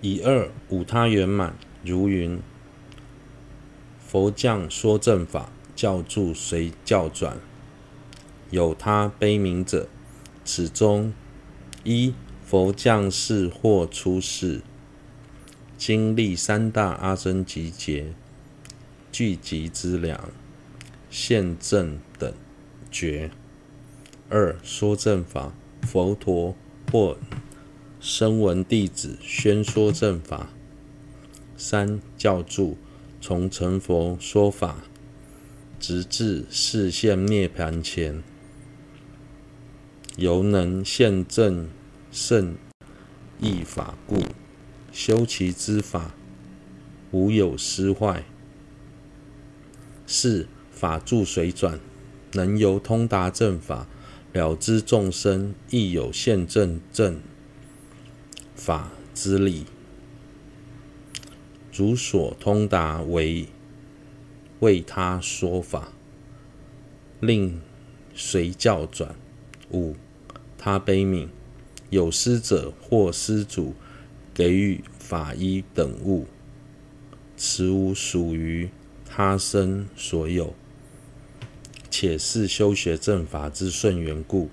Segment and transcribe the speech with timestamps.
[0.00, 2.40] 以二五他圆满，如云：
[3.98, 7.38] 佛降说正法，教助随教转。
[8.50, 9.88] 有他悲悯者，
[10.44, 11.12] 此中
[11.84, 14.62] 一佛降世或出世，
[15.76, 18.14] 经历三大阿僧集劫，
[19.12, 20.30] 聚集资粮，
[21.10, 22.32] 现正等
[22.90, 23.30] 觉。
[24.28, 26.56] 二说正法，佛陀
[26.90, 27.16] 或
[28.02, 30.48] 声闻弟子宣说正法。
[31.58, 32.78] 三教住
[33.20, 34.84] 从成佛说法，
[35.78, 38.22] 直至示现涅盘前，
[40.16, 41.68] 犹能现正
[42.10, 42.56] 胜
[43.38, 44.22] 义法故，
[44.90, 46.14] 修其之法
[47.10, 48.24] 无有失坏。
[50.06, 51.78] 四法住随转，
[52.32, 53.86] 能由通达正法，
[54.32, 57.20] 了知众生亦有现正正
[58.60, 59.64] 法之理，
[61.72, 63.48] 主所通达为
[64.58, 65.94] 为他说法，
[67.20, 67.58] 令
[68.14, 69.16] 随教转。
[69.70, 69.96] 五
[70.58, 71.28] 他悲悯，
[71.88, 73.74] 有施者或施主
[74.34, 76.26] 给予法衣等物，
[77.38, 78.68] 此物属于。
[79.12, 80.54] 他生所有，
[81.90, 84.50] 且是修学正法之顺缘故，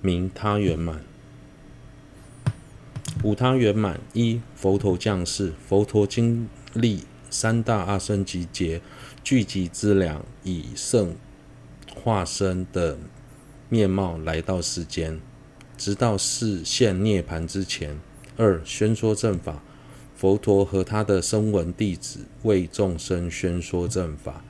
[0.00, 1.04] 名他圆满。
[3.24, 8.80] 五汤圆满：一、佛陀降世，佛陀经历三大阿僧集劫，
[9.24, 11.16] 聚集资粮，以圣
[11.92, 12.96] 化身的
[13.68, 15.20] 面貌来到世间，
[15.76, 17.98] 直到示现涅槃之前。
[18.36, 19.62] 二、宣说正法。
[20.14, 24.44] 佛陀和他的声闻弟子为众生宣说正法。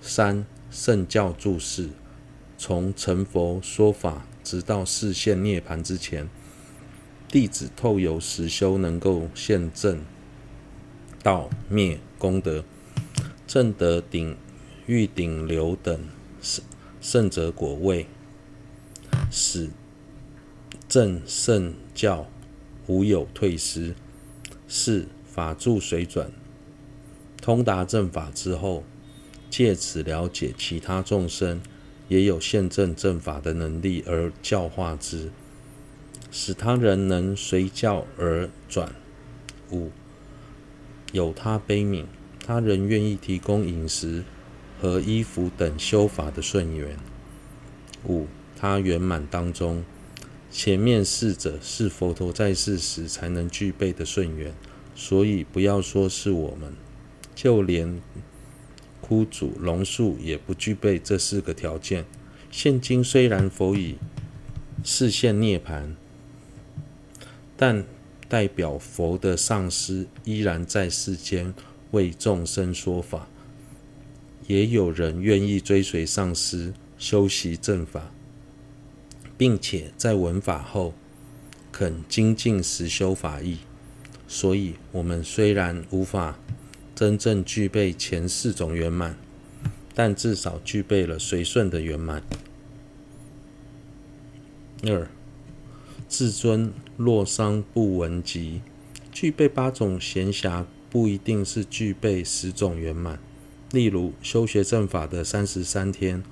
[0.00, 1.90] 三、圣教注释，
[2.56, 6.28] 从成佛说法，直到示现涅槃之前，
[7.34, 10.04] 弟子透由实修，能够现正
[11.20, 12.64] 道灭功德，
[13.44, 14.36] 正得顶
[14.86, 15.98] 喻顶流等
[16.40, 16.64] 圣
[17.00, 18.06] 圣者果位，
[19.32, 19.68] 使
[20.88, 22.28] 正圣教
[22.86, 23.96] 无有退失。
[24.68, 26.30] 四、法住随转，
[27.42, 28.84] 通达正法之后，
[29.50, 31.60] 借此了解其他众生
[32.06, 35.32] 也有现正正法的能力，而教化之，
[36.36, 38.92] 使他人能随教而转。
[39.70, 39.92] 五、
[41.12, 42.06] 有他悲悯，
[42.44, 44.24] 他人愿意提供饮食
[44.80, 46.98] 和衣服等修法的顺缘。
[48.08, 49.84] 五、他圆满当中。
[50.50, 54.52] 前面四者是佛陀在世时才能具备的顺缘，
[54.96, 56.72] 所以不要说是我们，
[57.34, 58.00] 就连
[59.00, 62.04] 枯主、龙树也不具备这四个条件。
[62.50, 63.96] 现今虽然佛已
[64.84, 65.94] 示现涅槃，
[67.56, 67.84] 但
[68.28, 71.54] 代表佛的上师依然在世间
[71.90, 73.28] 为众生说法，
[74.46, 78.10] 也有人愿意追随上师修习正法。
[79.36, 80.94] 并且在闻法后，
[81.72, 83.58] 肯精进实修法义，
[84.28, 86.38] 所以我们虽然无法
[86.94, 89.18] 真正具备前四种圆满，
[89.92, 92.22] 但至少具备了随顺的圆满。
[94.84, 95.08] 二、
[96.08, 98.60] 至尊若伤不闻疾，
[99.12, 103.18] 具备八种闲暇不一定是具备十种圆满。
[103.72, 106.22] 例如修学正法的三十三天。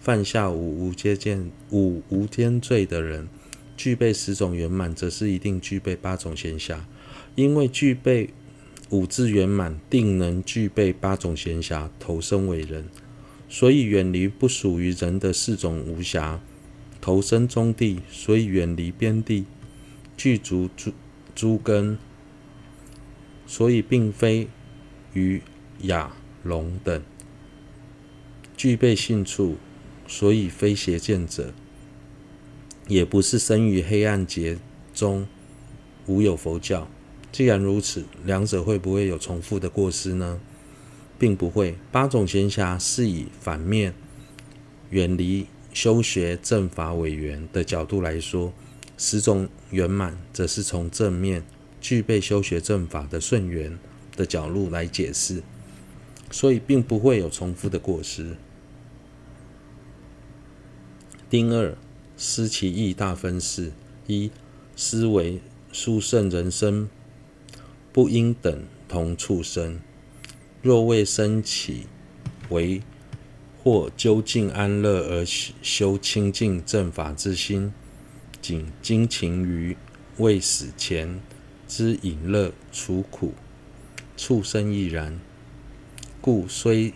[0.00, 1.38] 犯下五无间戒、
[1.70, 3.28] 五无间罪的人，
[3.76, 6.80] 具备十种圆满，则是一定具备八种闲暇。
[7.36, 8.30] 因为具备
[8.90, 12.88] 五智圆满，定能具备八种闲暇，投生为人，
[13.48, 16.40] 所以远离不属于人的四种无暇，
[17.02, 19.44] 投身中地，所以远离边地，
[20.16, 20.92] 具足诸
[21.34, 21.98] 诸根，
[23.46, 24.48] 所以并非
[25.12, 25.42] 鱼
[25.80, 27.02] 亚龙等，
[28.56, 29.58] 具备性处。
[30.08, 31.54] 所以非邪见者，
[32.86, 34.58] 也不是生于黑暗劫
[34.92, 35.26] 中
[36.04, 36.86] 无有佛教。
[37.30, 40.38] 既然如此，两者会不会有重复的过失呢？
[41.18, 41.76] 并不会。
[41.90, 43.94] 八种闲暇是以反面
[44.90, 48.52] 远离修学正法委员的角度来说，
[48.98, 51.42] 十种圆满则是从正面
[51.80, 53.78] 具备修学正法的顺缘
[54.16, 55.42] 的角度来解释，
[56.30, 58.36] 所以并不会有重复的过失。
[61.30, 61.74] 丁二，
[62.16, 63.72] 思其义大分四：
[64.06, 64.30] 一、
[64.76, 65.40] 思惟
[65.72, 66.90] 殊胜人生，
[67.90, 69.80] 不应等同畜生。
[70.60, 71.86] 若未生起
[72.50, 72.82] 为
[73.62, 77.72] 或究竟安乐而修清净正法之心，
[78.40, 79.76] 仅精勤于
[80.16, 81.20] 未死前
[81.68, 83.34] 之饮乐除苦，
[84.16, 85.20] 畜生亦然。
[86.20, 86.92] 故虽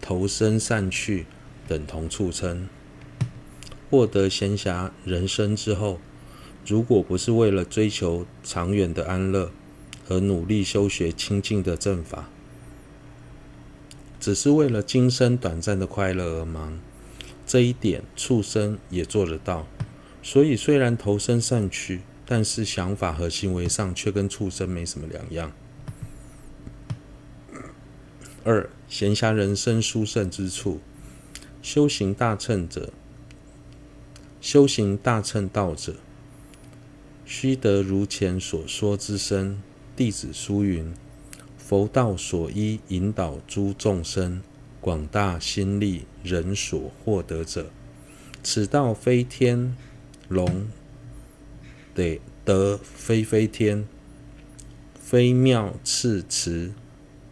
[0.00, 1.26] 投生散去，
[1.66, 2.68] 等同畜生。
[3.90, 5.98] 获得闲暇人生之后，
[6.64, 9.50] 如果不是为了追求长远的安乐
[10.08, 12.30] 而努力修学清净的正法，
[14.28, 16.78] 只是为了今生短暂的快乐而忙，
[17.46, 19.66] 这一点畜生也做得到。
[20.22, 25.50] 所以虽然投身善趣，但是想法和行为上却跟畜生没什么两样。
[28.44, 30.82] 二、闲暇人生殊胜之处，
[31.62, 32.92] 修行大乘者，
[34.42, 35.96] 修行大乘道者，
[37.24, 39.62] 须得如前所说之身。
[39.96, 40.92] 弟子书云
[41.68, 44.40] ：“佛道所依引导诸众生，
[44.80, 47.70] 广大心力，人所获得者，
[48.42, 49.76] 此道非天
[50.28, 50.66] 龙
[51.94, 53.86] 得得非非天，
[54.98, 56.72] 非妙次持，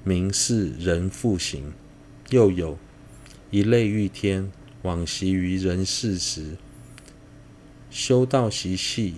[0.04, 1.72] 名是人复行。
[2.28, 2.76] 又有
[3.50, 4.52] 一类欲天，
[4.82, 6.58] 往昔于人世时，
[7.88, 9.14] 修道习气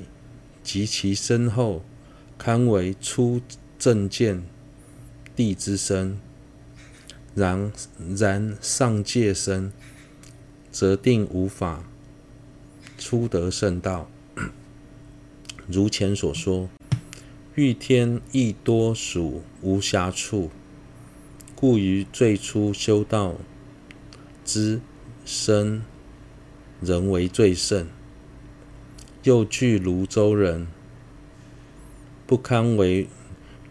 [0.63, 1.83] 极其深厚。”
[2.39, 3.41] 堪为初
[3.81, 4.45] 正见
[5.39, 6.19] 地之身，
[7.33, 7.71] 然
[8.17, 9.73] 然上界身，
[10.73, 11.85] 则定无法
[12.99, 14.11] 出得圣道。
[15.69, 16.69] 如前所说，
[17.55, 20.51] 欲天亦多属无暇处，
[21.55, 23.37] 故于最初修道
[24.45, 24.81] 之
[25.25, 25.85] 身，
[26.81, 27.87] 人为最胜。
[29.23, 30.67] 又据泸州人。
[32.27, 33.07] 不堪为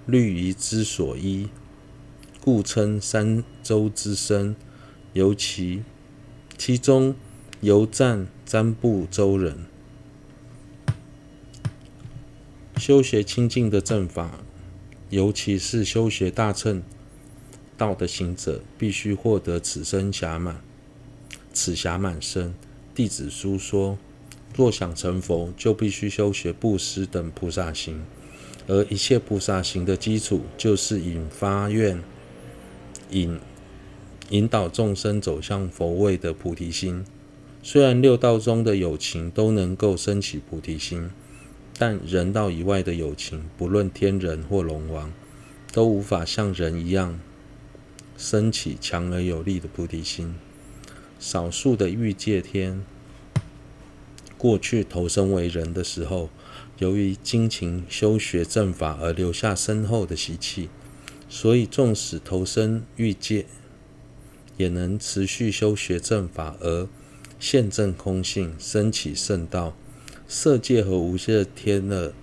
[0.08, 1.50] 律仪之所依，
[2.42, 4.56] 故称三洲之身。
[5.14, 5.84] 尤其
[6.58, 7.16] 其中
[7.60, 9.66] 尤赞赡部洲人。
[12.78, 14.40] 修学清净的正法，
[15.10, 16.84] 尤其是修学大乘
[17.76, 20.62] 道的行者，必须获得此身暇满，
[21.52, 22.54] 此暇满身。
[22.94, 23.98] 弟子书说，
[24.56, 28.04] 若想成佛，就必须修学布施等菩萨行。
[28.68, 32.04] 而一切菩萨行的基础，就是引发愿、
[33.12, 33.40] 引
[34.30, 37.06] 引导众生走向佛位的菩提心。
[37.64, 41.10] 虽然六道中的有情都能够升起菩提心，
[41.78, 45.12] 但人道以外的有情，不论天人或龙王，
[45.72, 47.20] 都无法像人一样
[48.18, 50.36] 升起强而有力的菩提心。
[51.20, 52.84] 少数的欲界天，
[54.38, 56.30] 过去投身为人的时候，
[56.78, 60.70] 由于精勤修学正法而留下深厚的习气，
[61.28, 63.46] 所以纵使投身欲界，
[64.58, 66.88] 也能持续修学正法而
[67.40, 69.76] 现正空性，升起圣道。
[70.28, 72.14] 色界和无色天的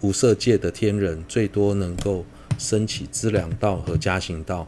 [0.00, 2.24] 无色界的天人，最多能够
[2.58, 4.66] 升起资粮道和加行道，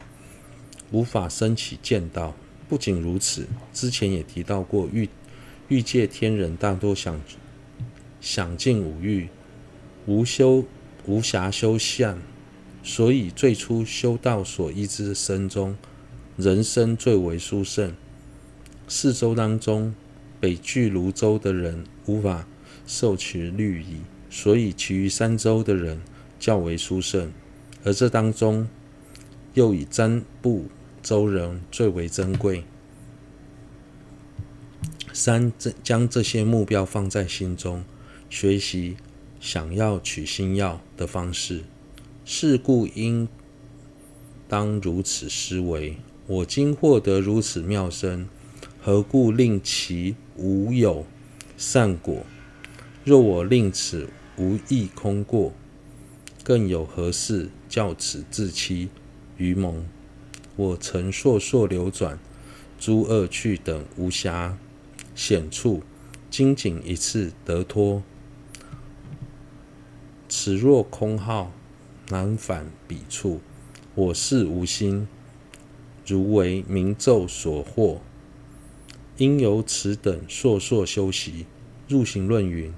[0.91, 2.35] 无法升起见道。
[2.67, 5.07] 不仅如此，之前也提到过，欲
[5.69, 7.19] 欲界天人大多想
[8.21, 9.29] 想尽五欲。
[10.05, 10.63] 无修
[11.05, 12.17] 无暇修相，
[12.81, 15.75] 所以最初修道所依之身中，
[16.37, 17.93] 人身最为殊胜。
[18.87, 19.93] 四周当中，
[20.39, 22.47] 北俱芦洲的人无法
[22.85, 23.97] 受持律仪，
[24.29, 25.99] 所以其余三洲的人
[26.39, 27.29] 较为殊胜。
[27.83, 28.69] 而这当中，
[29.55, 30.67] 又以占部
[31.03, 32.63] 洲人最为珍贵。
[35.17, 37.83] 三，将这些目标放在心中，
[38.29, 38.97] 学习。
[39.39, 41.63] 想要取心药的方式，
[42.23, 43.27] 是故应
[44.47, 45.97] 当如此思维：
[46.27, 48.27] 我今获得如此妙身，
[48.81, 51.05] 何故令其无有
[51.55, 52.25] 善果？
[53.03, 55.53] 若我令此无意空过，
[56.43, 58.89] 更有何事教此自欺
[59.37, 59.83] 愚蒙？
[60.55, 62.19] 我曾数数流转
[62.79, 64.53] 诸恶趣等无暇
[65.17, 65.81] 险处，
[66.29, 68.03] 今仅一次得脱。
[70.29, 71.51] 此若空耗，
[72.09, 73.41] 难返彼处。
[73.95, 75.07] 我是无心，
[76.05, 77.97] 如为明咒所惑，
[79.17, 81.47] 应由此等烁烁修习。
[81.87, 82.71] 入行论云：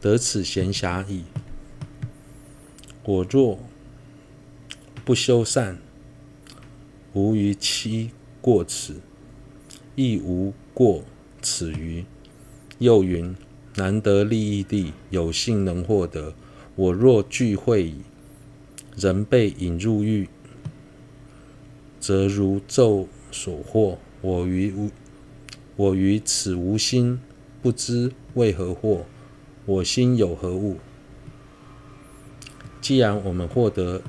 [0.00, 1.22] 得此闲暇矣。
[3.04, 3.60] 我若
[5.04, 5.78] 不修善，
[7.12, 9.00] 无余期过此，
[9.94, 11.04] 亦无过
[11.42, 12.04] 此余。
[12.78, 13.36] 又云：
[13.76, 16.32] 难得利益地，有幸能获得。
[16.74, 17.96] 我若具慧已，
[18.96, 20.28] 仍被引入欲，
[22.00, 23.98] 则如咒所获。
[24.20, 24.90] 我于无，
[25.76, 27.20] 我于此无心，
[27.60, 29.04] 不知为何获。
[29.66, 30.78] 我心有何物？
[32.80, 34.02] 既然我们获得，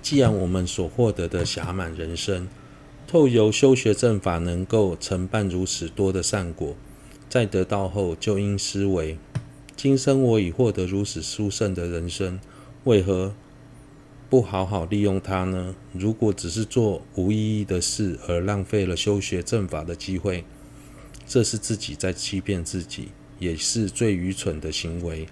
[0.00, 2.48] 既然我们所获得的暇满人生，
[3.08, 6.76] 透由修学正法能够承办如此多的善果，
[7.26, 9.16] 在得到后就应思维：
[9.74, 12.38] 今生我已获得如此殊胜的人生，
[12.84, 13.34] 为何
[14.28, 15.74] 不好好利用它呢？
[15.94, 20.44] 如果只是做无意义的事而浪费了修学正法的机会，
[21.26, 25.26] 这是自己在欺骗自己，也是最愚蠢的行为。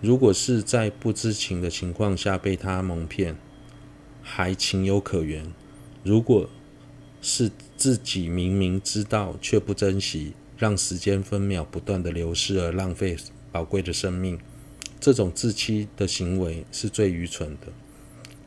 [0.00, 3.36] 如果是在不知情的情况下被他蒙骗，
[4.22, 5.52] 还情有可原；
[6.02, 6.48] 如果
[7.26, 13.16] 是自己明明知道却不珍惜，让时间分秒不断的流逝而浪费
[13.50, 14.38] 宝贵的生命，
[15.00, 17.68] 这种自欺的行为是最愚蠢的。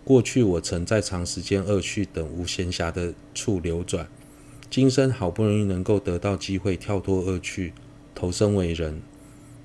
[0.03, 4.07] 过去我曾在长时间恶趣等无闲暇的处流转。
[4.69, 7.73] 今生好不容易能够得到机会跳脱恶趣，
[8.13, 9.01] 投生为人，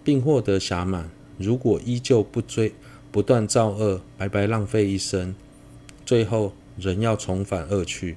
[0.02, 1.10] 并获得暇满。
[1.36, 2.72] 如果依旧不追，
[3.10, 5.34] 不断造恶，白白浪费一生，
[6.06, 8.16] 最后仍要重返恶趣，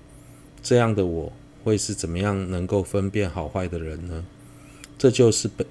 [0.66, 1.32] 这样的我
[1.64, 4.26] 会是怎么样能够分辨好坏的人呢？
[4.98, 5.64] 这就是被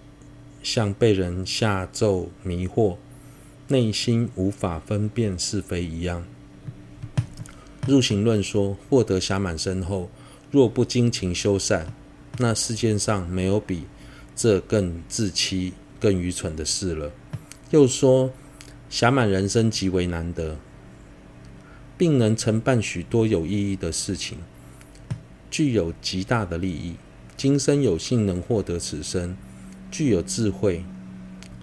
[0.62, 2.96] 像被人下咒迷惑，
[3.66, 6.24] 内心无法分辨是非一样。
[7.88, 10.08] 入行论说，获得暇满身后。
[10.52, 11.92] 若不精勤修善，
[12.38, 13.86] 那世界上没有比
[14.36, 17.10] 这更自欺、更愚蠢的事了。
[17.70, 18.30] 又说，
[18.88, 20.56] 暇满人生极为难得，
[21.98, 24.38] 并能承办许多有意义的事情，
[25.54, 26.96] 具有极大的利益。
[27.36, 29.36] 今生有幸能获得此生，
[29.88, 30.84] 具有智慧。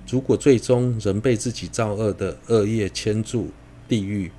[0.07, 3.50] 如果最终仍被自己造恶的恶业牵住
[3.89, 4.31] 地狱，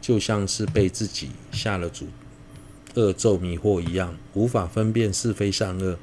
[0.00, 2.06] 就像是被自己下了诅。
[2.96, 5.96] 恶咒迷惑一样，无法分辨是非善恶，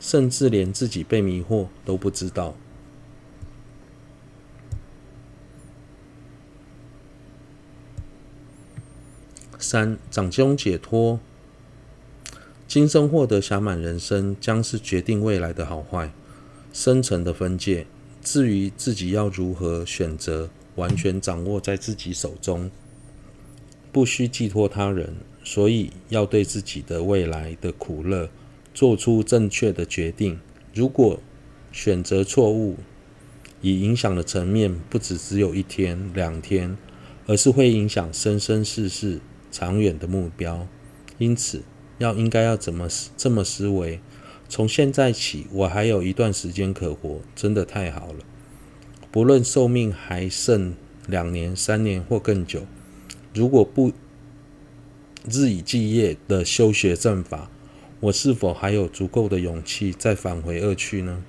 [0.00, 2.56] 甚至连自己被迷惑都不知道。
[9.60, 11.20] 三掌中解脱，
[12.72, 16.10] 今生获得暇满人生，将是决定未来的好坏、
[16.72, 17.86] 深层的分界。
[18.22, 22.70] 至于自己要如何选择，完全掌握在自己手中，
[23.92, 25.16] 不需寄托他人。
[25.44, 28.30] 所以要对自己的未来的苦乐
[28.72, 30.40] 做出正确的决定。
[30.72, 31.20] 如果
[31.72, 32.78] 选择错误，
[33.60, 36.78] 以影响的层面不只只有一天两天，
[37.26, 40.66] 而是会影响生生世世长远的目标。
[41.18, 41.60] 因此，
[42.02, 44.00] 要应该要怎么这么思维？
[44.48, 48.18] 从现在起，我还有一段时间可活，真的太好了。
[49.10, 50.74] 不论寿命还剩
[51.06, 52.66] 两年、三年或更久，
[53.32, 53.92] 如果不
[55.30, 57.50] 日以继夜的修学正法，
[58.00, 61.22] 我是否还有足够的勇气再返回恶趣呢？